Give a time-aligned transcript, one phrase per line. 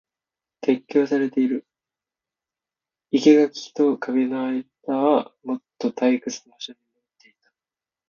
[0.61, 1.67] 撤去されている。
[3.11, 4.63] 生垣と壁の間
[4.97, 7.51] はもとの退屈な場所に戻っていた。